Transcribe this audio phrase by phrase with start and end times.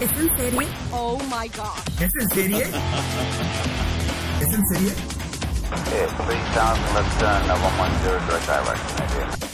[0.00, 0.66] ¿Es en serie?
[0.92, 1.76] Oh my god.
[2.00, 2.62] ¿Es en serie?
[4.40, 4.92] ¿Es en serie?
[5.90, 9.50] Yeah, 3000 left turn, 110 direct direction, idea.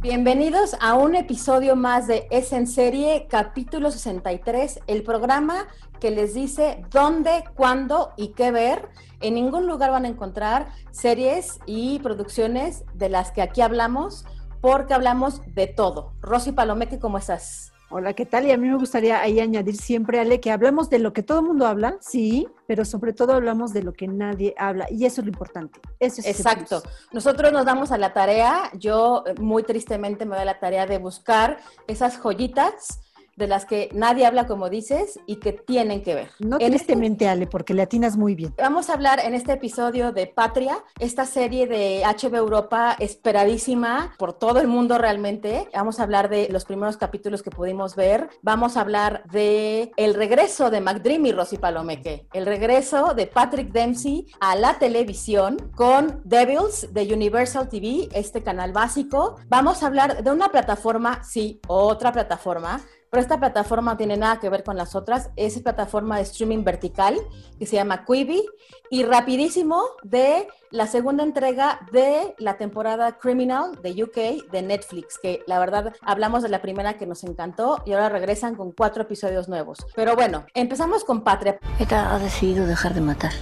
[0.00, 5.66] Bienvenidos a un episodio más de Es en Serie, capítulo 63, el programa
[5.98, 8.88] que les dice dónde, cuándo y qué ver.
[9.20, 14.24] En ningún lugar van a encontrar series y producciones de las que aquí hablamos,
[14.60, 16.12] porque hablamos de todo.
[16.20, 17.72] Rosy Palomeque, ¿cómo estás?
[17.88, 18.46] Hola, ¿qué tal?
[18.46, 21.38] Y a mí me gustaría ahí añadir siempre, Ale, que hablamos de lo que todo
[21.38, 24.88] el mundo habla, sí, pero sobre todo hablamos de lo que nadie habla.
[24.90, 25.80] Y eso es lo importante.
[26.00, 26.82] Eso es Exacto.
[27.12, 30.84] Nosotros nos damos a la tarea, yo eh, muy tristemente me doy a la tarea
[30.86, 33.00] de buscar esas joyitas
[33.36, 36.30] de las que nadie habla, como dices, y que tienen que ver.
[36.38, 38.54] No En este- tristemente, Ale, porque le atinas muy bien.
[38.58, 44.32] Vamos a hablar en este episodio de Patria, esta serie de HB Europa esperadísima por
[44.32, 45.68] todo el mundo realmente.
[45.74, 48.28] Vamos a hablar de los primeros capítulos que pudimos ver.
[48.42, 53.70] Vamos a hablar de el regreso de McDreamy y Rosy Palomeque, el regreso de Patrick
[53.72, 59.36] Dempsey a la televisión con Devils de Universal TV, este canal básico.
[59.48, 62.80] Vamos a hablar de una plataforma, sí, otra plataforma
[63.16, 65.30] pero esta plataforma no tiene nada que ver con las otras.
[65.36, 67.16] Es plataforma de streaming vertical
[67.58, 68.44] que se llama Quibi.
[68.90, 75.42] Y rapidísimo de la segunda entrega de la temporada Criminal de UK de Netflix, que
[75.46, 79.48] la verdad hablamos de la primera que nos encantó y ahora regresan con cuatro episodios
[79.48, 79.78] nuevos.
[79.94, 81.58] Pero bueno, empezamos con Patria.
[81.78, 83.32] ETA ha decidido dejar de matar.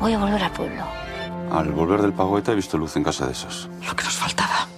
[0.00, 0.82] Voy a volver al pueblo.
[1.52, 3.70] Al volver del pago ETA he visto luz en casa de esos.
[3.86, 4.73] Lo que nos faltaba.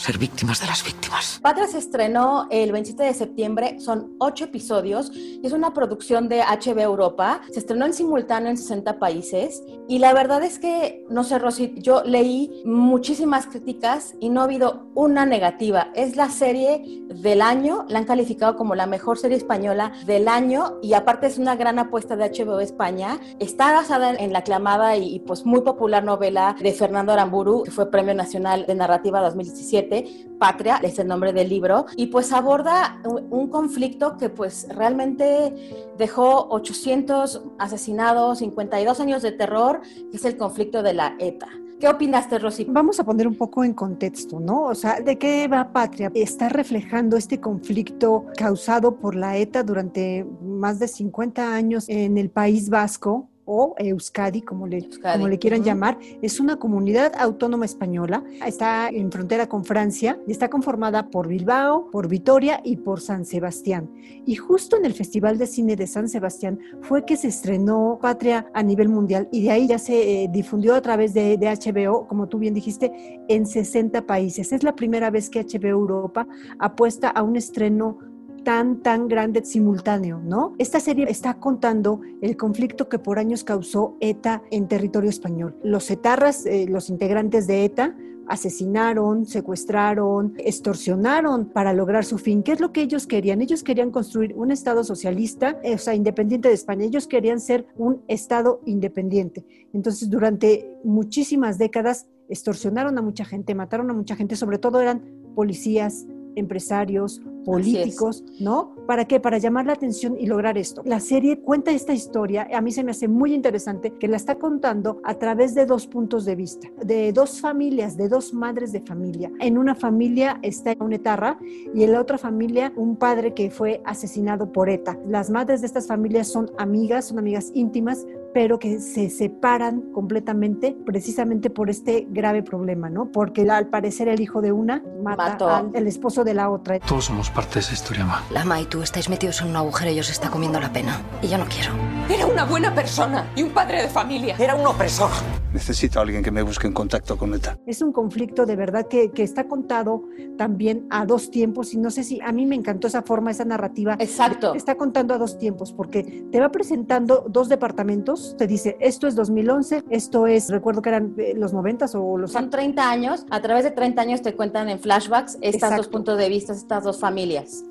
[0.00, 1.38] Ser víctimas de las víctimas.
[1.42, 6.40] Patria se estrenó el 27 de septiembre, son ocho episodios, y es una producción de
[6.40, 11.22] HB Europa, se estrenó en simultáneo en 60 países y la verdad es que, no
[11.22, 15.88] sé Rosy, yo leí muchísimas críticas y no ha habido una negativa.
[15.94, 20.78] Es la serie del año, la han calificado como la mejor serie española del año
[20.80, 23.20] y aparte es una gran apuesta de HBO España.
[23.38, 27.70] Está basada en la aclamada y, y pues muy popular novela de Fernando Aramburu, que
[27.70, 29.89] fue Premio Nacional de Narrativa 2017
[30.38, 36.48] Patria, es el nombre del libro, y pues aborda un, conflicto que pues realmente dejó
[36.50, 39.80] 800 asesinados, 52 años de terror,
[40.10, 41.48] que es el conflicto de la ETA.
[41.80, 42.66] ¿Qué opinaste, Rosy?
[42.68, 44.64] Vamos a poner un poco en contexto, ¿no?
[44.64, 46.12] O sea, ¿de qué va Patria?
[46.14, 52.28] Está reflejando este conflicto causado por la ETA durante más de 50 años en el
[52.28, 55.18] País Vasco, o Euskadi, como le, Euskadi.
[55.18, 55.66] Como le quieran uh -huh.
[55.66, 61.26] llamar, es una comunidad autónoma española, está en frontera con Francia y está conformada por
[61.26, 63.90] Bilbao, por Vitoria y por San Sebastián.
[64.24, 68.46] Y justo en el Festival de Cine de San Sebastián fue que se estrenó Patria
[68.54, 72.06] a nivel mundial y de ahí ya se eh, difundió a través de, de, HBO,
[72.06, 72.92] como tú bien dijiste,
[73.28, 74.52] en 60 países.
[74.52, 76.26] Es la primera vez que HBO Europa
[76.60, 77.98] apuesta a un estreno
[78.44, 80.54] tan, tan grande simultáneo, ¿no?
[80.58, 85.56] Esta serie está contando el conflicto que por años causó ETA en territorio español.
[85.62, 87.94] Los etarras, eh, los integrantes de ETA,
[88.30, 92.44] asesinaron, secuestraron, extorsionaron para lograr su fin.
[92.44, 93.40] ¿Qué es lo que ellos querían?
[93.40, 96.84] Ellos querían construir un Estado socialista, o sea, independiente de España.
[96.84, 99.44] Ellos querían ser un Estado independiente.
[99.72, 105.02] Entonces, durante muchísimas décadas, extorsionaron a mucha gente, mataron a mucha gente, sobre todo eran
[105.34, 106.06] policías,
[106.36, 108.74] empresarios, políticos, ¿no?
[108.86, 109.20] ¿Para qué?
[109.20, 110.82] Para llamar la atención y lograr esto.
[110.84, 114.36] La serie cuenta esta historia, a mí se me hace muy interesante, que la está
[114.36, 118.80] contando a través de dos puntos de vista, de dos familias, de dos madres de
[118.80, 119.30] familia.
[119.40, 121.38] En una familia está una etarra
[121.74, 124.98] y en la otra familia un padre que fue asesinado por ETA.
[125.06, 130.76] Las madres de estas familias son amigas, son amigas íntimas, pero que se separan completamente
[130.86, 133.10] precisamente por este grave problema, ¿no?
[133.10, 135.48] Porque al parecer el hijo de una mata Mató.
[135.48, 136.78] al el esposo de la otra.
[136.80, 138.22] Todos somos parte de esa historia, Ma.
[138.30, 141.00] Lama y tú estáis metidos en un agujero y os está comiendo la pena.
[141.22, 141.72] Y yo no quiero.
[142.10, 144.36] Era una buena persona y un padre de familia.
[144.38, 145.10] Era un opresor.
[145.54, 147.56] Necesito a alguien que me busque en contacto con ETA.
[147.66, 150.04] Es un conflicto de verdad que, que, está contado
[150.36, 153.46] también a dos tiempos y no sé si a mí me encantó esa forma, esa
[153.46, 153.96] narrativa.
[153.98, 154.54] Exacto.
[154.54, 159.14] Está contando a dos tiempos porque te va presentando dos departamentos, te dice esto es
[159.14, 162.32] 2011, esto es, recuerdo que eran eh, los 90 o los...
[162.32, 165.76] Son 30 años, a través de 30 años te cuentan en flashbacks estas Exacto.
[165.76, 167.19] dos puntos de vista, estas dos familias.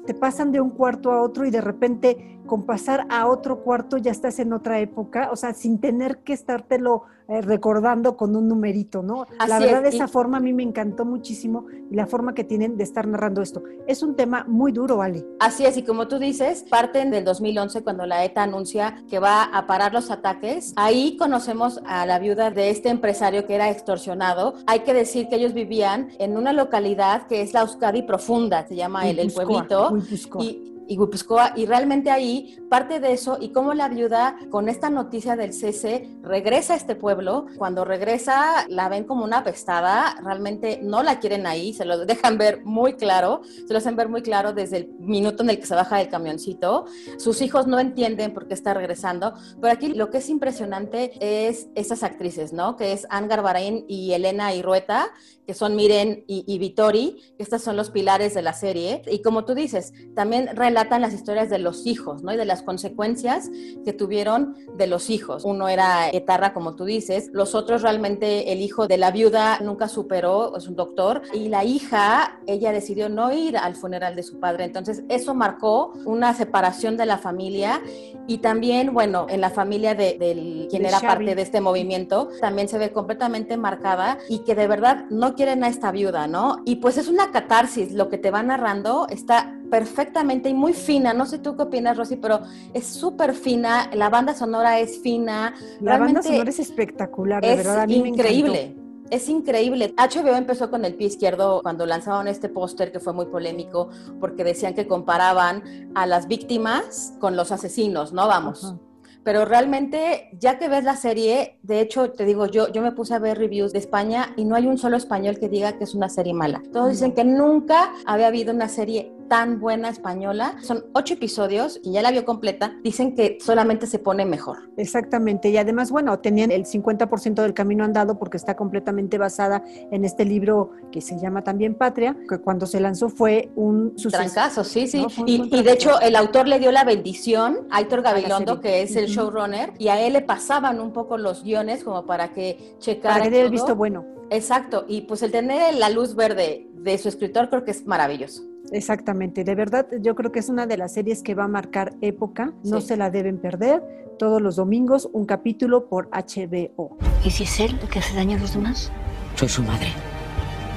[0.05, 3.97] Te pasan de un cuarto a otro y de repente con pasar a otro cuarto
[3.97, 8.47] ya estás en otra época, o sea, sin tener que estártelo eh, recordando con un
[8.47, 9.27] numerito, ¿no?
[9.37, 9.93] Así la verdad, es.
[9.93, 13.43] esa forma a mí me encantó muchísimo y la forma que tienen de estar narrando
[13.43, 13.61] esto.
[13.85, 15.27] Es un tema muy duro, Ale.
[15.39, 19.43] Así es, y como tú dices, parten del 2011 cuando la ETA anuncia que va
[19.43, 20.73] a parar los ataques.
[20.75, 24.55] Ahí conocemos a la viuda de este empresario que era extorsionado.
[24.65, 28.75] Hay que decir que ellos vivían en una localidad que es la Euskadi Profunda, se
[28.75, 29.95] llama el, el pueblito.
[30.39, 34.89] Y, y Guipuzcoa, y realmente ahí parte de eso y cómo la viuda con esta
[34.89, 40.79] noticia del cese regresa a este pueblo, cuando regresa la ven como una apestada, realmente
[40.81, 44.23] no la quieren ahí, se lo dejan ver muy claro, se lo hacen ver muy
[44.23, 46.85] claro desde el minuto en el que se baja del camioncito,
[47.17, 51.67] sus hijos no entienden por qué está regresando, pero aquí lo que es impresionante es
[51.75, 52.77] esas actrices, ¿no?
[52.77, 55.11] Que es Anne Garbarain y Elena Irrueta,
[55.45, 59.21] que son Miren y, y Vittori, que estos son los pilares de la serie, y
[59.21, 62.33] como tú dices, también relatan las historias de los hijos, ¿no?
[62.33, 63.51] Y de las consecuencias
[63.83, 65.43] que tuvieron de los hijos.
[65.43, 69.89] Uno era etarra, como tú dices, los otros realmente el hijo de la viuda nunca
[69.89, 74.39] superó, es un doctor, y la hija, ella decidió no ir al funeral de su
[74.39, 74.63] padre.
[74.63, 77.81] Entonces, eso marcó una separación de la familia
[78.25, 81.07] y también, bueno, en la familia de, de quien De era Xavi.
[81.07, 85.63] parte de este movimiento, también se ve completamente marcada y que de verdad no quieren
[85.63, 86.61] a esta viuda, ¿no?
[86.65, 91.13] Y pues es una catarsis, lo que te va narrando está perfectamente y muy fina.
[91.13, 92.41] No sé tú qué opinas, Rosy, pero
[92.73, 93.89] es súper fina.
[93.93, 95.53] La banda sonora es fina.
[95.81, 97.81] La banda sonora es espectacular, de es verdad.
[97.81, 98.63] A mí me increíble.
[98.63, 98.89] encantó.
[99.09, 99.95] Es increíble.
[99.97, 103.89] HBO empezó con el pie izquierdo cuando lanzaron este póster que fue muy polémico
[104.19, 108.27] porque decían que comparaban a las víctimas con los asesinos, ¿no?
[108.27, 108.65] Vamos.
[108.65, 108.77] Ajá.
[109.23, 113.13] Pero realmente, ya que ves la serie, de hecho, te digo, yo, yo me puse
[113.13, 115.93] a ver reviews de España y no hay un solo español que diga que es
[115.93, 116.63] una serie mala.
[116.71, 120.55] Todos dicen que nunca había habido una serie tan buena española.
[120.61, 122.75] Son ocho episodios y ya la vio completa.
[122.83, 124.69] Dicen que solamente se pone mejor.
[124.75, 130.03] Exactamente, y además, bueno, tenían el 50% del camino andado porque está completamente basada en
[130.03, 134.21] este libro que se llama también Patria, que cuando se lanzó fue un suceso.
[134.23, 135.01] Trancazo, sí, sí.
[135.01, 138.95] No, y, de hecho, el autor le dio la bendición a Aitor Gabilondo, que es
[138.95, 143.15] el showrunner, y a él le pasaban un poco los guiones como para que checara.
[143.15, 144.05] Para que dé el visto bueno.
[144.31, 148.48] Exacto, y pues el tener la luz verde de su escritor creo que es maravilloso.
[148.71, 151.93] Exactamente, de verdad yo creo que es una de las series que va a marcar
[152.01, 152.87] época, no Sí.
[152.87, 153.81] se la deben perder,
[154.17, 156.97] todos los domingos un capítulo por HBO.
[157.23, 158.91] ¿Y si es él el que hace daño a los demás?
[159.35, 159.87] Soy su madre.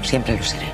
[0.03, 0.67] Siempre lo seré.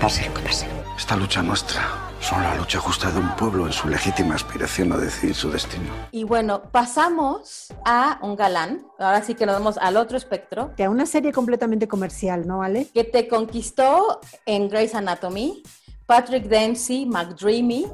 [0.00, 0.66] Pase lo que pase.
[0.96, 1.82] Esta lucha nuestra
[2.20, 5.90] son la lucha justa de un pueblo en su legítima aspiración a decidir su destino.
[6.12, 10.84] Y bueno, pasamos a un galán, ahora sí que nos vamos al otro espectro, Que
[10.84, 12.86] a una serie completamente comercial, ¿no, Ale?
[12.94, 15.62] que te conquistó en Grey's Anatomy,
[16.06, 17.86] Patrick Dempsey, McDreamy,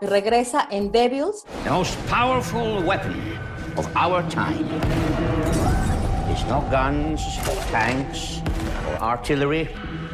[0.00, 3.38] regresa en Devils, The most powerful weapon
[3.76, 4.66] of our time
[6.32, 8.40] is not guns, or tanks,
[8.88, 9.68] or artillery,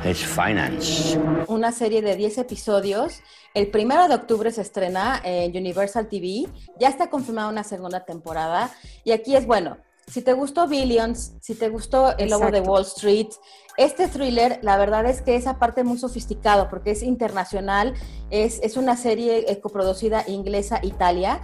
[0.05, 1.17] it's finance.
[1.49, 3.21] una serie de 10 episodios.
[3.55, 6.47] El primero de octubre se estrena en Universal TV.
[6.79, 8.71] Ya está confirmada una segunda temporada.
[9.03, 9.77] Y aquí es bueno.
[10.11, 12.61] Si te gustó Billions, si te gustó El Lobo de.
[12.61, 13.29] Wall Street,
[13.77, 17.95] este thriller, la verdad es que esa parte muy sofisticado porque es internacional,
[18.29, 21.41] es, es una serie eh, coproducida inglesa-Italia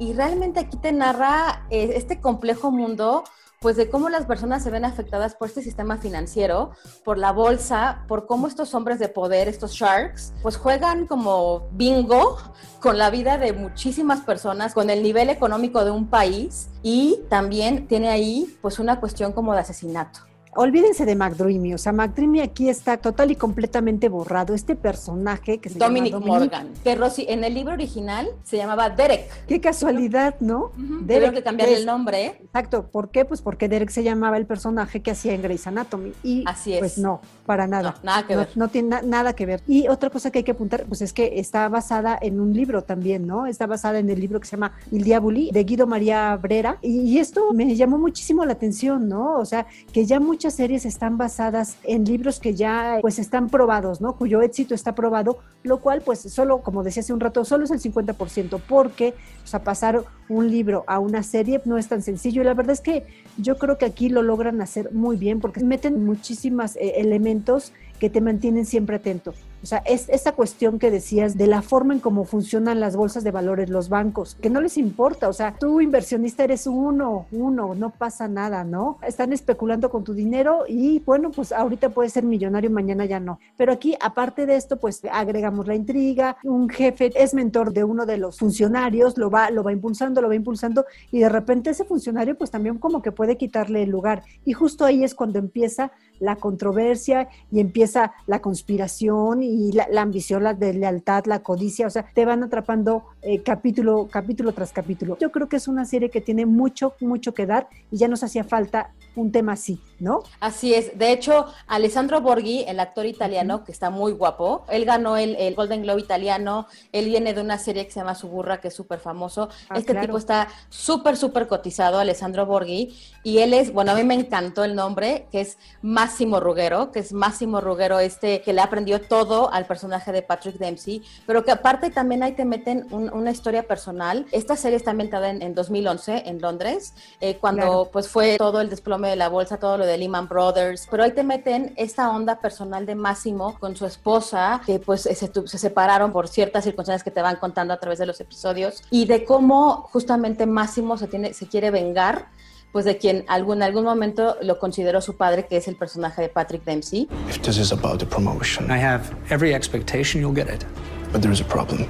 [0.00, 3.22] y realmente aquí te narra eh, este complejo mundo
[3.62, 6.70] pues de cómo las personas se ven afectadas por este sistema financiero,
[7.04, 12.38] por la bolsa, por cómo estos hombres de poder, estos sharks, pues juegan como bingo
[12.80, 17.86] con la vida de muchísimas personas, con el nivel económico de un país y también
[17.86, 20.29] tiene ahí pues una cuestión como de asesinato.
[20.56, 24.52] Olvídense de McDreamy, o sea, McDreamy aquí está total y completamente borrado.
[24.52, 28.56] Este personaje que se Dominic llama Dominic, Morgan, que Rosy en el libro original se
[28.56, 29.46] llamaba Derek.
[29.46, 30.72] Qué casualidad, ¿no?
[31.06, 32.38] Tuvieron que cambiarle es- el nombre, ¿eh?
[32.42, 33.24] Exacto, ¿por qué?
[33.24, 36.12] Pues porque Derek se llamaba el personaje que hacía en Grey's Anatomy.
[36.24, 36.80] Y Así es.
[36.80, 37.92] pues no, para nada.
[37.98, 38.48] No, nada que ver.
[38.56, 39.62] no tiene na- nada que ver.
[39.68, 42.82] Y otra cosa que hay que apuntar, pues es que está basada en un libro
[42.82, 43.46] también, ¿no?
[43.46, 46.78] Está basada en el libro que se llama Il Diaboli, de Guido María Brera.
[46.82, 49.38] Y, y esto me llamó muchísimo la atención, ¿no?
[49.38, 53.50] O sea, que ya mucha muchas series están basadas en libros que ya pues están
[53.50, 54.16] probados, ¿no?
[54.16, 57.70] Cuyo éxito está probado, lo cual pues solo, como decía hace un rato, solo es
[57.70, 59.12] el 50%, porque
[59.58, 63.04] pasar un libro a una serie no es tan sencillo y la verdad es que
[63.36, 68.10] yo creo que aquí lo logran hacer muy bien porque meten muchísimos eh, elementos que
[68.10, 69.32] te mantienen siempre atento.
[69.62, 73.24] O sea, es esa cuestión que decías de la forma en cómo funcionan las bolsas
[73.24, 75.28] de valores, los bancos, que no les importa.
[75.28, 78.98] O sea, tú inversionista eres uno, uno, no pasa nada, ¿no?
[79.06, 83.38] Están especulando con tu dinero y bueno, pues ahorita puedes ser millonario, mañana ya no.
[83.58, 86.38] Pero aquí, aparte de esto, pues agregamos la intriga.
[86.42, 90.28] Un jefe es mentor de uno de los funcionarios, lo va, lo va impulsando, lo
[90.28, 94.22] va impulsando y de repente ese funcionario pues también como que puede quitarle el lugar.
[94.46, 97.89] Y justo ahí es cuando empieza la controversia y empieza
[98.26, 103.04] la conspiración y la, ambición, la de lealtad, la codicia, o sea, te van atrapando
[103.22, 105.16] eh, capítulo, capítulo tras capítulo.
[105.18, 108.22] Yo creo que es una serie que tiene mucho, mucho que dar y ya nos
[108.22, 110.22] hacía falta un tema así, ¿no?
[110.38, 110.96] Así es.
[110.98, 115.82] De hecho, Alessandro Borghi, el actor italiano, que está muy guapo, él ganó el, Golden
[115.82, 119.48] Globe italiano, él viene de una serie que se llama Suburra, que es súper famoso.
[119.68, 124.04] Ah, este tipo está súper, súper cotizado, Alessandro Borghi, y él es, bueno, a mí
[124.04, 128.60] me encantó el nombre, que es Máximo Ruggero, que es Máximo Ruggero este que le
[128.60, 133.30] aprendió todo al personaje de Patrick Dempsey, pero que aparte también ahí te meten una
[133.30, 134.26] historia personal.
[134.32, 139.08] Esta serie está ambientada en, 2011 en Londres, eh, cuando pues fue todo el desplome
[139.08, 142.86] de la bolsa, todo lo de Lehman Brothers, pero ahí te meten esta onda personal
[142.86, 147.22] de Máximo con su esposa, que pues se, se separaron por ciertas circunstancias que te
[147.22, 151.46] van contando a través de los episodios, y de cómo justamente Máximo se, tiene, se
[151.48, 152.28] quiere vengar
[152.72, 156.28] pues de quien algún algún momento lo consideró su padre, que es el personaje de
[156.28, 157.08] Patrick Dempsey.
[157.28, 160.64] If this is about the promotion, I have every expectation you'll get it.
[161.12, 161.86] But there is a problem.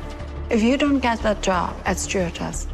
[0.51, 2.67] If you don't get that job at Stewardess,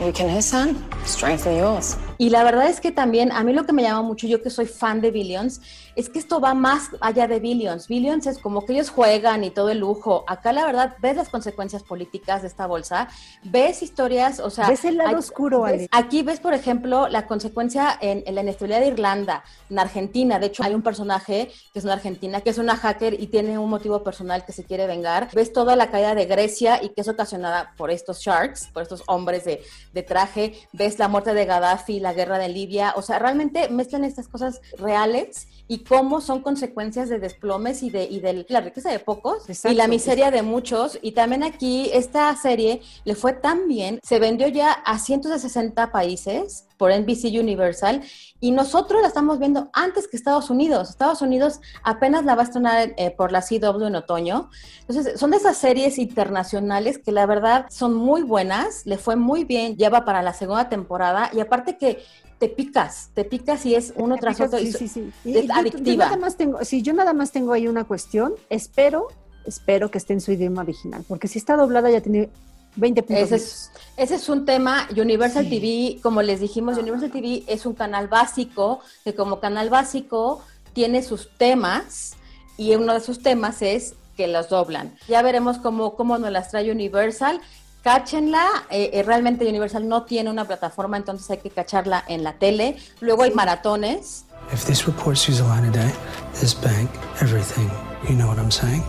[0.00, 1.96] weaken his son, strengthen yours.
[2.18, 4.50] Y la verdad es que también a mí lo que me llama mucho, yo que
[4.50, 5.60] soy fan de Billions,
[5.96, 7.88] es que esto va más allá de Billions.
[7.88, 10.24] Billions es como que ellos juegan y todo el lujo.
[10.26, 13.08] Acá la verdad ves las consecuencias políticas de esta bolsa,
[13.42, 14.68] ves historias, o sea...
[14.68, 18.88] Ves el lado oscuro, ves, Aquí ves, por ejemplo, la consecuencia en, la inestabilidad de
[18.88, 20.38] Irlanda, en Argentina.
[20.38, 23.58] De hecho, hay un personaje que es una argentina, que es una hacker y tiene
[23.58, 25.28] un motivo personal que se quiere vengar.
[25.34, 29.02] Ves toda la caída de Grecia y que es ocasionada por estos sharks, por estos
[29.06, 30.54] hombres de, de traje.
[30.72, 34.60] Ves la muerte de Gaddafi, la guerra de Libia, o sea, realmente mezclan estas cosas
[34.78, 39.44] reales y cómo son consecuencias de desplomes y de, y de la riqueza de pocos
[39.64, 40.98] y la miseria de muchos.
[41.02, 46.66] Y también aquí esta serie le fue tan bien, se vendió ya a 160 países
[46.76, 48.02] por NBC Universal
[48.40, 50.90] y nosotros la estamos viendo antes que Estados Unidos.
[50.90, 54.50] Estados Unidos apenas la va a estrenar eh, por la CW en otoño.
[54.80, 59.44] Entonces, son de esas series internacionales que la verdad son muy buenas, le fue muy
[59.44, 62.02] bien, lleva para la segunda temporada y aparte que
[62.42, 64.58] te picas, te picas y es uno tras otro.
[64.58, 65.12] Sí, sí, sí.
[65.24, 65.92] Es adictiva.
[65.92, 68.34] Yo, nada más tengo, sí, yo nada más tengo ahí una cuestión.
[68.50, 69.06] Espero,
[69.46, 72.30] espero que esté en su idioma original, porque si está doblada ya tiene
[72.74, 73.26] 20 puntos.
[73.26, 74.88] Ese es, ese es un tema.
[74.90, 80.42] Universal TV, como les dijimos, Universal TV es un canal básico, que como canal básico
[80.72, 82.14] tiene sus temas
[82.56, 84.96] y uno de sus temas es que los doblan.
[85.06, 87.40] Ya veremos cómo, cómo nos las trae Universal
[87.82, 88.46] cáchenla.
[88.70, 92.76] Eh, eh, realmente Universal no tiene una plataforma, entonces hay que cacharla en la tele.
[93.00, 94.24] Luego hay maratones.
[94.52, 95.92] If this report sees a line of day,
[96.40, 97.70] this bank, everything,
[98.08, 98.82] you know what I'm saying?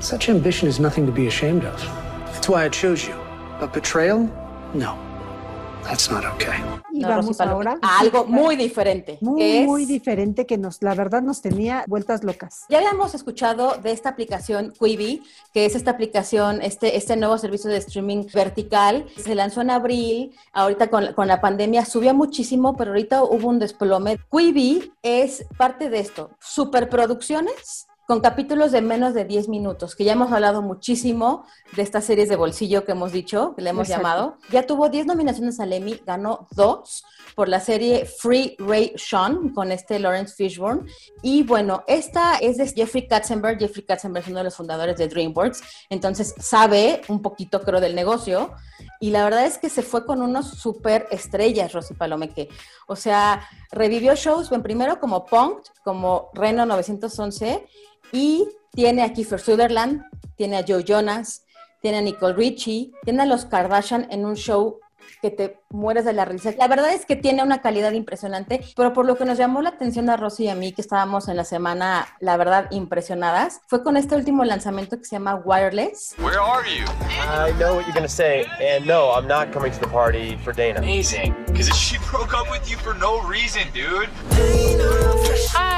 [0.00, 1.78] Such ambition is nothing to be ashamed of.
[2.32, 3.14] That's why I chose you.
[3.60, 4.28] But betrayal?
[4.72, 5.09] No.
[5.84, 6.60] That's not okay.
[6.92, 9.18] Y vamos ahora a algo muy diferente.
[9.20, 12.64] Muy, muy diferente que nos, la verdad, nos tenía vueltas locas.
[12.68, 15.22] Ya habíamos escuchado de esta aplicación Quibi,
[15.52, 19.06] que es esta aplicación, este, este nuevo servicio de streaming vertical.
[19.16, 23.58] Se lanzó en abril, ahorita con, con la pandemia subió muchísimo, pero ahorita hubo un
[23.58, 24.18] desplome.
[24.30, 30.14] Quibi es parte de esto, superproducciones con capítulos de menos de 10 minutos, que ya
[30.14, 34.36] hemos hablado muchísimo de estas series de bolsillo que hemos dicho, que le hemos llamado.
[34.50, 37.04] Ya tuvo 10 nominaciones al Emmy, ganó 2
[37.36, 40.90] por la serie Free Ray Sean con este Lawrence Fishburne.
[41.22, 43.60] Y bueno, esta es de Jeffrey Katzenberg.
[43.60, 47.94] Jeffrey Katzenberg es uno de los fundadores de DreamWorks, entonces sabe un poquito, creo, del
[47.94, 48.54] negocio.
[48.98, 52.48] Y la verdad es que se fue con unos super estrellas, Rosy Palomeque.
[52.88, 57.68] O sea, revivió shows, bueno, primero como Punk, como Reno 911
[58.12, 60.04] y tiene a Kiefer Sutherland,
[60.36, 61.44] tiene a Joe Jonas,
[61.80, 64.78] tiene a Nicole Richie, tiene a los Kardashian en un show
[65.20, 66.52] que te mueres de la risa.
[66.58, 69.70] La verdad es que tiene una calidad impresionante, pero por lo que nos llamó la
[69.70, 73.82] atención a Rosy y a mí, que estábamos en la semana, la verdad, impresionadas, fue
[73.82, 76.14] con este último lanzamiento que se llama Wireless.
[76.18, 76.84] Where are you?
[77.10, 80.54] I know what you're gonna say, and no, I'm not coming to the party for
[80.54, 80.78] Dana.
[80.78, 84.08] Amazing, because she broke up with you for no reason, dude.
[85.52, 85.69] Janet.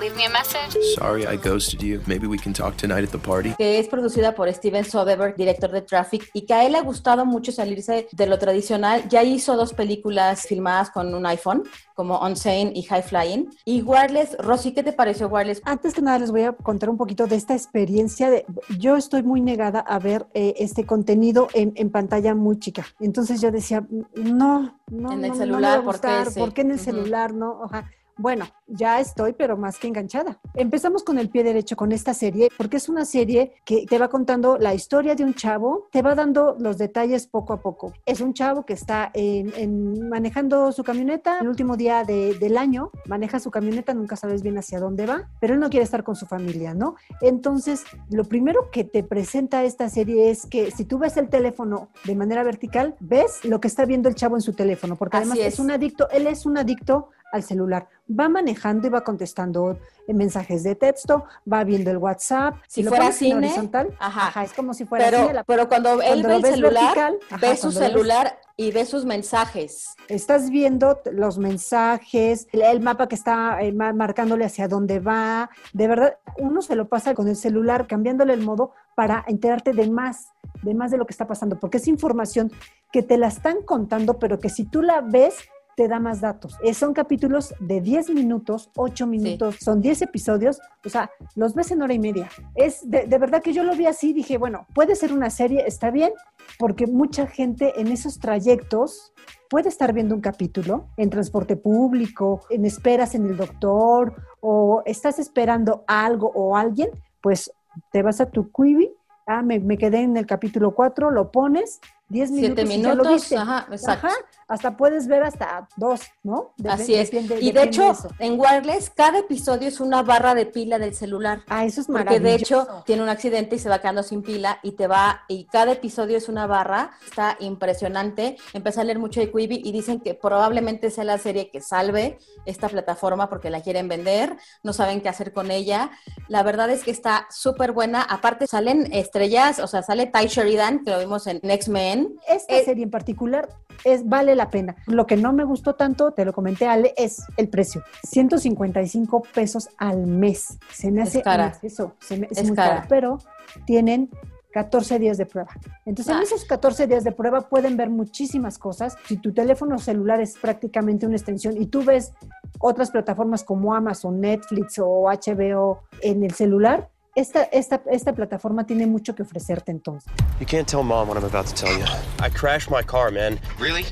[0.00, 0.76] Leave me a message.
[0.94, 2.00] Sorry I ghosted you.
[2.06, 3.54] Maybe we can talk tonight at the party.
[3.56, 6.82] que es producida por Steven Soderbergh, director de Traffic, y que a él le ha
[6.82, 9.08] gustado mucho salirse de lo tradicional.
[9.08, 11.64] Ya hizo dos películas filmadas con un iPhone,
[11.94, 13.50] como Unsane y High Flying.
[13.64, 15.62] Y Wireless, Rosy, ¿qué te pareció Wireless?
[15.64, 18.30] Antes que nada les voy a contar un poquito de esta experiencia.
[18.30, 18.46] De,
[18.78, 22.86] yo estoy muy negada a ver eh, este contenido en, en pantalla muy chica.
[23.00, 26.06] Entonces yo decía, no, no, En no, el no me celular, va a ¿por qué
[26.08, 26.38] gustar, ese?
[26.40, 26.84] ¿por qué en el Ujú.
[26.84, 27.60] celular no?
[27.62, 27.90] Oja.
[28.18, 30.38] Bueno, ya estoy, pero más que enganchada.
[30.54, 34.08] Empezamos con el pie derecho con esta serie, porque es una serie que te va
[34.08, 37.92] contando la historia de un chavo, te va dando los detalles poco a poco.
[38.04, 42.58] Es un chavo que está en- en- manejando su camioneta el último día de- del
[42.58, 46.02] año, maneja su camioneta, nunca sabes bien hacia dónde va, pero él no quiere estar
[46.02, 46.96] con su familia, ¿no?
[47.20, 51.88] Entonces, lo primero que te presenta esta serie es que si tú ves el teléfono
[52.04, 55.22] de manera vertical, ves lo que está viendo el chavo en su teléfono, porque Así
[55.30, 55.60] además es es.
[55.60, 57.86] un adicto, él es un adicto al celular.
[58.10, 62.54] Va manejando y va contestando eh, mensajes de texto, va viendo el WhatsApp.
[62.66, 64.42] Si lo fuera pones en cine, horizontal, ajá.
[64.44, 65.34] es como si fuera Pero, cine.
[65.34, 68.72] la- pero cuando, él cuando ve el celular, vertical, ajá, ve su ves- celular y
[68.72, 69.94] ve sus mensajes.
[70.08, 75.50] Estás viendo los mensajes, el, el mapa que está eh, ma- marcándole hacia dónde va.
[75.74, 79.88] De verdad, uno se lo pasa con el celular, cambiándole el modo para enterarte de
[79.90, 82.50] más, de más de lo que está pasando, porque es información
[82.90, 85.36] que te la están contando, pero que si tú la ves,
[85.78, 86.58] te da más datos.
[86.60, 91.70] Eh, son capítulos de 10 minutos, 8 minutos, son 10 episodios, o sea, los ves
[91.70, 92.28] en hora y media.
[92.56, 95.62] Es de, de verdad que yo lo vi así, dije, bueno, puede ser una serie,
[95.68, 96.10] está bien,
[96.58, 99.12] porque mucha gente en esos trayectos
[99.48, 105.20] puede estar viendo un capítulo en transporte público, en esperas en el doctor, o estás
[105.20, 107.52] esperando algo o alguien, pues
[107.92, 108.90] te vas a tu Quibi,
[109.28, 112.88] ah, me, me quedé en el capítulo 4, lo pones, 10 Siete minutos, y ya
[112.88, 113.36] lo minutos, viste.
[113.36, 114.06] ajá, exacto.
[114.06, 114.16] Ajá,
[114.48, 116.54] hasta puedes ver hasta dos, ¿no?
[116.56, 117.10] Dep- Así es.
[117.10, 121.42] depende- y de hecho, en Wireless, cada episodio es una barra de pila del celular.
[121.48, 122.62] Ah, eso es Porque de maravilloso.
[122.62, 125.72] hecho tiene un accidente y se va quedando sin pila y te va, y cada
[125.72, 128.36] episodio es una barra, está impresionante.
[128.54, 132.18] Empecé a leer mucho de Quibi y dicen que probablemente sea la serie que salve
[132.46, 135.90] esta plataforma porque la quieren vender, no saben qué hacer con ella.
[136.28, 138.00] La verdad es que está súper buena.
[138.02, 141.97] Aparte salen estrellas, o sea, sale Ty Sheridan, que lo vimos en X-Men.
[142.28, 143.48] Esta Eh, serie en particular
[143.84, 144.76] es vale la pena.
[144.86, 147.82] Lo que no me gustó tanto, te lo comenté Ale, es el precio.
[148.04, 150.58] 155 pesos al mes.
[150.72, 151.44] Se me Es hace cara.
[151.44, 152.74] en exceso, se me- es, Es muy cara.
[152.76, 153.18] caro, pero
[153.66, 154.10] tienen
[154.52, 155.50] 14 días de prueba.
[155.84, 156.22] Entonces, en Ah.
[156.24, 158.96] esos 14 días de prueba pueden ver muchísimas cosas.
[159.06, 162.12] Si tu teléfono celular es prácticamente una extensión y tú ves
[162.58, 168.86] otras plataformas como Amazon, Netflix o HBO en el celular, esta, esta, esta plataforma tiene
[168.86, 170.12] mucho que ofrecerte entonces.
[170.40, 171.84] You can't tell mom what I'm about to tell you.
[172.20, 173.40] I crashed my car, man.
[173.58, 173.84] Really?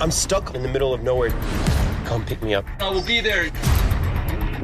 [0.00, 1.32] I'm stuck in the middle of nowhere.
[2.06, 2.64] Come pick me up.
[2.80, 3.50] I will be there.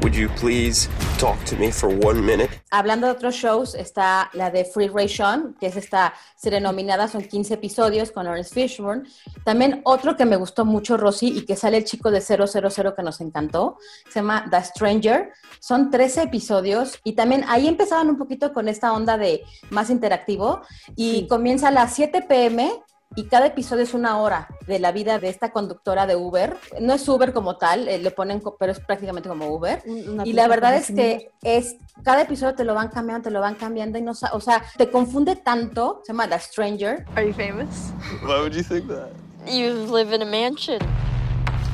[0.03, 2.49] Would you please talk to me for one minute?
[2.71, 7.23] Hablando de otros shows, está la de Free Ration, que es esta serie nominada, son
[7.23, 9.03] 15 episodios con Ernest Fishburne.
[9.45, 12.45] También otro que me gustó mucho, Rosy, y que sale el chico de 000
[12.93, 13.77] que nos encantó,
[14.09, 15.31] se llama The Stranger.
[15.61, 20.63] Son 13 episodios y también ahí empezaban un poquito con esta onda de más interactivo
[20.97, 22.73] y comienza a las 7 pm
[23.15, 26.57] y cada episodio es una hora de la vida de esta conductora de Uber.
[26.79, 29.83] No es Uber como tal, eh, le ponen, pero es prácticamente como Uber.
[29.85, 33.39] Una Y la verdad es que es cada episodio te lo van cambiando, te lo
[33.39, 36.01] van cambiando y no, o sea, te confunde tanto.
[36.03, 37.05] Se llama The Stranger.
[37.15, 37.91] Are you famous?
[38.23, 39.09] Why would you think that?
[39.47, 40.79] You live in a mansion.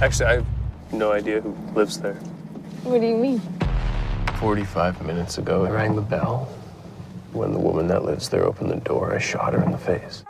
[0.01, 0.45] Actually, I have
[0.91, 2.17] no idea who lives there.
[2.83, 3.41] What do you mean?
[4.39, 6.47] 45 minutes ago, I rang the bell.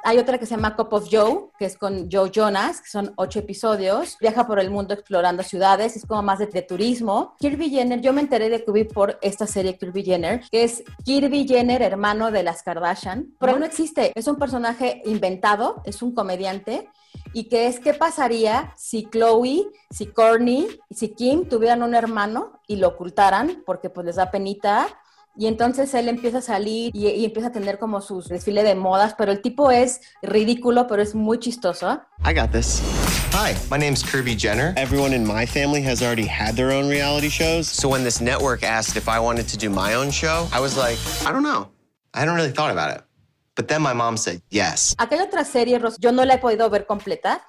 [0.04, 3.14] Hay otra que se llama Cup of Joe, que es con Joe Jonas, que son
[3.16, 4.18] ocho episodios.
[4.20, 7.36] Viaja por el mundo explorando ciudades, es como más de, turismo.
[7.40, 11.48] Kirby Jenner, yo me enteré de Kirby por esta serie Kirby Jenner, que es Kirby
[11.48, 13.34] Jenner, hermano de las Kardashian.
[13.40, 16.90] Pero no existe, es un personaje inventado, es un comediante.
[17.34, 22.76] Y que es qué pasaría si Chloe, si Courtney, si Kim tuvieran un hermano y
[22.76, 24.88] lo ocultaran porque pues les da penita
[25.38, 28.76] y entonces él empieza a salir y, y empieza a tener como sus desfile de
[28.76, 32.02] modas, pero el tipo es ridículo, pero es muy chistoso.
[32.26, 32.82] I got this.
[33.34, 34.74] Hi, my name's Kirby Jenner.
[34.76, 37.68] Everyone in my family has already had their own reality shows.
[37.68, 40.76] So when this network asked if I wanted to do my own show, I was
[40.76, 41.70] like, I don't know.
[42.14, 43.04] I hadn't really thought about it.
[43.56, 44.96] But then my mom said yes.
[44.98, 47.42] Hay otra serie, Ros- yo no la he podido ver completa,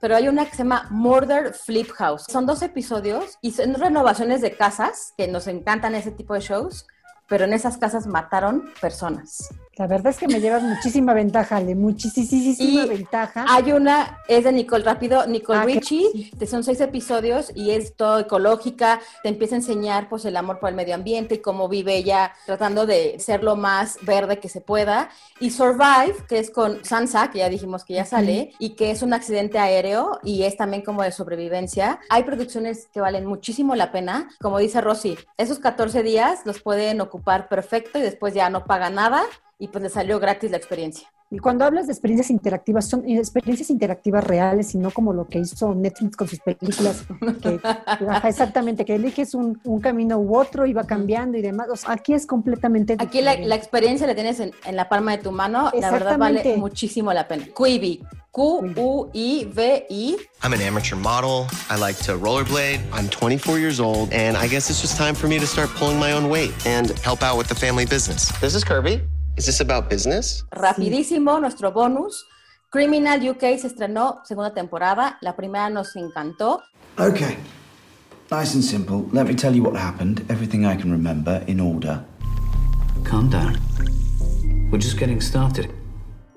[0.00, 2.24] pero hay una que se llama Murder Flip House.
[2.28, 6.86] Son dos episodios y son renovaciones de casas, que nos encantan ese tipo de shows.
[7.28, 9.48] Pero en esas casas mataron personas.
[9.78, 13.44] La verdad es que me llevas muchísima ventaja, Ale, muchísima Y ventaja.
[13.46, 17.72] Hay una, es de Nicole Rápido, Nicole Ah, que- Richie, que son seis episodios y
[17.72, 21.38] es todo ecológica, te empieza a enseñar pues el amor por el medio ambiente y
[21.38, 25.10] cómo vive ella tratando de ser lo más verde que se pueda.
[25.40, 29.02] Y Survive, que es con Sansa, que ya dijimos que ya sale, y que es
[29.02, 32.00] un accidente aéreo y es también como de sobrevivencia.
[32.08, 34.30] Hay producciones que valen muchísimo la pena.
[34.40, 38.88] Como dice Rosy, esos 14 días los pueden ocupar perfecto y después ya no paga
[38.88, 39.22] nada
[39.58, 41.08] y pues le salió gratis la experiencia.
[41.28, 45.40] Y cuando hablas de experiencias interactivas, son experiencias interactivas reales y no como lo que
[45.40, 47.04] hizo Netflix con sus películas.
[47.42, 47.58] Que,
[48.28, 51.66] exactamente, que eliges un, un camino u otro y va cambiando y demás.
[51.70, 55.16] O sea, aquí es completamente Aquí la, la experiencia la tienes en, en la palma
[55.16, 57.46] de tu mano, la verdad vale muchísimo la pena.
[57.56, 60.16] Quibi, Q-U-I-V-I.
[60.44, 61.48] I'm an amateur model.
[61.70, 62.80] I like to rollerblade.
[62.92, 65.98] I'm 24 years old, and I guess this was time for me to start pulling
[65.98, 68.30] my own weight and help out with the family business.
[68.40, 69.00] This is Kirby.
[69.36, 70.44] Is this about business?
[70.50, 72.24] Rapidísimo, nuestro bonus.
[72.70, 75.18] Criminal UK se estrenó segunda temporada.
[75.20, 76.62] La primera nos encantó.
[76.98, 77.36] Okay.
[78.30, 79.06] Nice and simple.
[79.12, 82.02] Let me tell you what happened, everything I can remember, in order.
[83.04, 83.58] Calm down.
[84.70, 85.70] We're just getting started.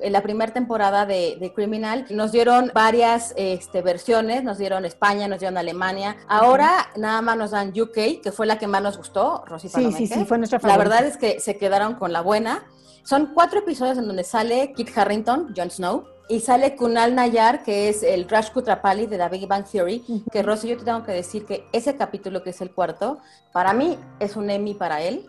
[0.01, 5.27] En la primera temporada de, de Criminal nos dieron varias este, versiones, nos dieron España,
[5.27, 6.17] nos dieron Alemania.
[6.27, 9.91] Ahora nada más nos dan UK, que fue la que más nos gustó, Rosy Sí,
[9.91, 12.63] sí, sí, fue nuestra La verdad es que se quedaron con la buena.
[13.03, 17.89] Son cuatro episodios en donde sale Kit Harrington, Jon Snow, y sale Kunal Nayar, que
[17.89, 21.11] es el Raj Kutrapali de The Big Bang Theory, que Rosy, yo te tengo que
[21.11, 23.17] decir que ese capítulo, que es el cuarto,
[23.51, 25.25] para mí es un Emmy para él.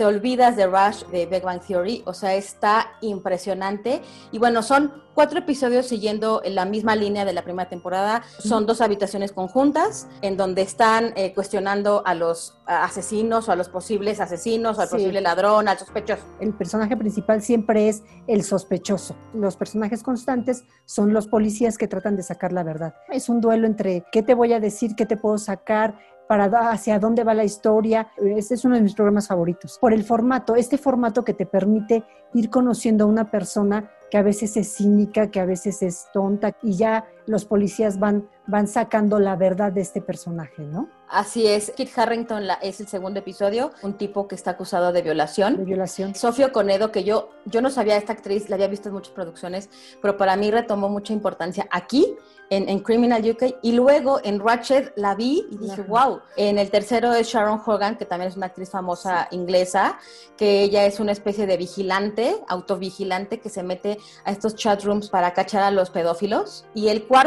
[0.00, 4.00] Te olvidas de Rush de Big Bang Theory, o sea, está impresionante.
[4.32, 8.22] Y bueno, son cuatro episodios siguiendo en la misma línea de la primera temporada.
[8.38, 13.68] Son dos habitaciones conjuntas en donde están eh, cuestionando a los asesinos o a los
[13.68, 14.94] posibles asesinos o al Sí.
[14.94, 16.22] posible ladrón, al sospechoso.
[16.40, 19.16] El personaje principal siempre es el sospechoso.
[19.34, 22.94] Los personajes constantes son los policías que tratan de sacar la verdad.
[23.10, 25.98] Es un duelo entre qué te voy a decir, qué te puedo sacar,
[26.30, 28.06] para hacia dónde va la historia.
[28.16, 29.78] Este es uno de mis programas favoritos.
[29.80, 34.22] Por el formato, este formato que te permite ir conociendo a una persona que a
[34.22, 39.18] veces es cínica, que a veces es tonta, y ya los policías van, van sacando
[39.20, 40.88] la verdad de este personaje, ¿no?
[41.08, 45.02] Así es, Kit Harrington la- es el segundo episodio, un tipo que está acusado de
[45.02, 45.56] violación.
[45.56, 46.14] De violación.
[46.14, 49.70] Sofía Conedo, que yo, yo no sabía esta actriz, la había visto en muchas producciones,
[50.02, 52.16] pero para mí retomó mucha importancia aquí,
[52.52, 56.18] en, en Criminal UK, y luego en Ratchet la vi y dije, wow.
[56.36, 59.98] En el tercero es Sharon Hogan, que también es una actriz famosa inglesa,
[60.36, 65.08] que ella es una especie de vigilante, autovigilante, que se mete a estos chat rooms
[65.10, 66.64] para cachar a los pedófilos.
[66.74, 67.19] Y el cuarto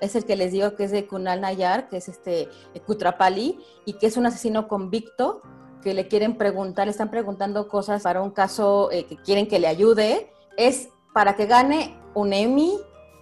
[0.00, 3.58] es el que les digo que es de Kunal Nayar, que es este eh, Kutrapali,
[3.84, 5.42] y que es un asesino convicto
[5.82, 9.60] que le quieren preguntar, le están preguntando cosas para un caso eh, que quieren que
[9.60, 12.72] le ayude, es para que gane un Emmy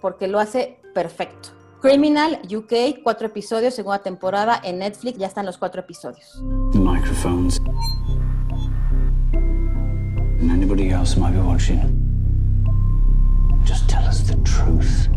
[0.01, 1.49] porque lo hace perfecto.
[1.81, 6.41] Criminal UK, cuatro episodios, segunda temporada en Netflix, ya están los cuatro episodios.
[6.73, 7.61] Microphones.
[10.39, 12.01] And anybody else might be watching.
[13.63, 15.09] Just tell us the truth.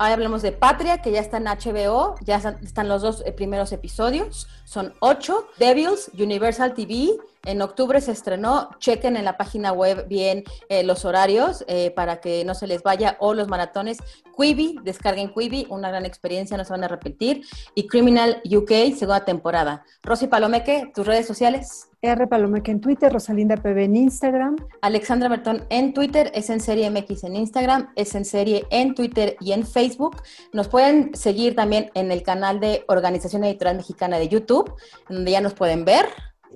[0.00, 3.70] Ahora hablamos de Patria, que ya está en HBO, ya están, los dos eh, primeros
[3.70, 5.46] episodios, son ocho.
[5.58, 11.04] Devils, Universal TV, en octubre se estrenó, chequen en la página web bien eh, los
[11.04, 13.98] horarios eh, para que no se les vaya, o los maratones.
[14.34, 17.42] Quibi, descarguen Quibi, una gran experiencia, no se van a repetir.
[17.74, 19.84] Y Criminal UK, segunda temporada.
[20.02, 21.89] Rosy Palomeque, tus redes sociales.
[22.02, 22.26] R.
[22.26, 24.56] Palomeque en Twitter, Rosalinda PB en Instagram.
[24.80, 29.36] Alexandra Bertón en Twitter, es en serie MX en Instagram, es en serie en Twitter
[29.40, 30.16] y en Facebook.
[30.52, 34.72] Nos pueden seguir también en el canal de Organización Editorial Mexicana de YouTube,
[35.08, 36.06] donde ya nos pueden ver.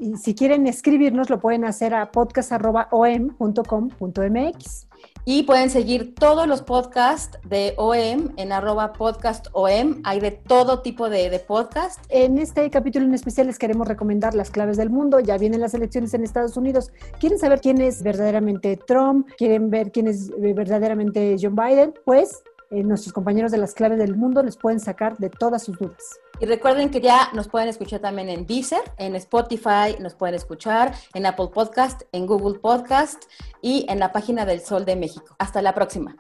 [0.00, 4.88] Y si quieren escribirnos, lo pueden hacer a podcast.om.com.mx.
[5.26, 10.02] Y pueden seguir todos los podcasts de OEM en arroba podcast OEM.
[10.04, 11.98] Hay de todo tipo de, de podcast.
[12.10, 15.20] En este capítulo en especial les queremos recomendar las claves del mundo.
[15.20, 16.92] Ya vienen las elecciones en Estados Unidos.
[17.20, 19.26] ¿Quieren saber quién es verdaderamente Trump?
[19.38, 21.94] ¿Quieren ver quién es eh, verdaderamente John Biden?
[22.04, 22.42] Pues
[22.74, 26.18] eh, nuestros compañeros de las claves del mundo les pueden sacar de todas sus dudas.
[26.40, 30.92] Y recuerden que ya nos pueden escuchar también en Deezer, en Spotify, nos pueden escuchar
[31.14, 33.24] en Apple Podcast, en Google Podcast
[33.62, 35.36] y en la página del Sol de México.
[35.38, 36.16] Hasta la próxima.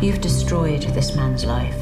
[0.00, 1.76] You've destroyed this man's life.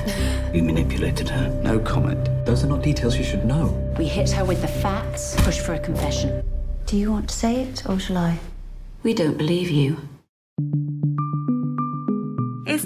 [0.52, 1.48] You manipulated her.
[1.62, 2.28] No comment.
[2.46, 3.68] Those are not details you should know.
[3.96, 6.42] We hit her with the facts, pushed for a confession.
[6.86, 8.38] Do you want to say it or shall I?
[9.04, 9.98] We don't believe you.